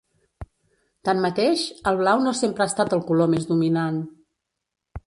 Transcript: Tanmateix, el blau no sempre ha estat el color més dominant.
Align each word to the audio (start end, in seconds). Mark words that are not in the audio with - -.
Tanmateix, 1.09 1.67
el 1.91 2.01
blau 2.01 2.25
no 2.25 2.35
sempre 2.41 2.67
ha 2.67 2.69
estat 2.75 2.99
el 2.99 3.07
color 3.13 3.31
més 3.37 3.47
dominant. 3.53 4.03